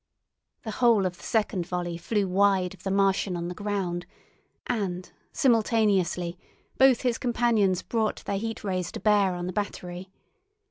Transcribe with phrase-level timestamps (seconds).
[0.63, 4.07] The whole of the second volley flew wide of the Martian on the ground,
[4.65, 6.39] and, simultaneously,
[6.79, 10.09] both his companions brought their Heat Rays to bear on the battery.